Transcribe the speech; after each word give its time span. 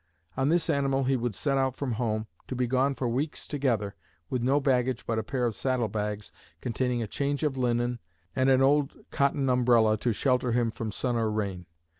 On 0.35 0.49
this 0.49 0.67
animal 0.67 1.03
he 1.03 1.15
would 1.15 1.35
set 1.35 1.59
out 1.59 1.75
from 1.75 1.91
home, 1.91 2.25
to 2.47 2.55
be 2.55 2.65
gone 2.65 2.95
for 2.95 3.07
weeks 3.07 3.45
together, 3.47 3.93
with 4.31 4.41
no 4.41 4.59
baggage 4.59 5.05
but 5.05 5.19
a 5.19 5.23
pair 5.23 5.45
of 5.45 5.55
saddle 5.55 5.89
bags 5.89 6.31
containing 6.59 7.03
a 7.03 7.07
change 7.07 7.43
of 7.43 7.55
linen, 7.55 7.99
and 8.35 8.49
an 8.49 8.63
old 8.63 8.97
cotton 9.11 9.47
umbrella 9.47 9.97
to 9.99 10.11
shelter 10.11 10.53
him 10.53 10.71
from 10.71 10.91
sun 10.91 11.15
or 11.17 11.29
rain. 11.29 11.67